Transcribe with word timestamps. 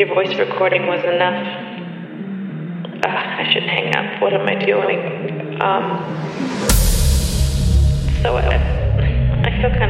Your 0.00 0.08
voice 0.14 0.34
recording 0.38 0.86
was 0.86 1.04
enough. 1.04 1.44
Uh, 3.04 3.06
I 3.06 3.50
should 3.52 3.64
hang 3.64 3.94
up. 3.94 4.22
What 4.22 4.32
am 4.32 4.48
I 4.48 4.54
doing? 4.54 5.60
Um, 5.60 5.84
so 8.22 8.34
I, 8.34 8.56
I 9.44 9.60
feel 9.60 9.68
kind 9.76 9.89